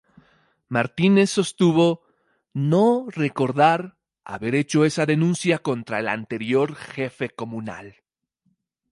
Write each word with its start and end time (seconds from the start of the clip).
Martínez 0.67 1.29
sostuvo 1.29 2.01
"no 2.71 3.05
recordar" 3.09 3.99
haber 4.23 4.55
hecho 4.55 4.83
esa 4.83 5.05
denuncia 5.05 5.59
contra 5.59 5.99
el 5.99 6.07
anterior 6.07 6.73
jefe 6.75 7.29
comunal. 7.29 7.97